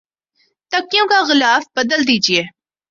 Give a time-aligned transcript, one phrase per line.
[0.71, 2.41] تکیوں کا غلاف بدل دیجئے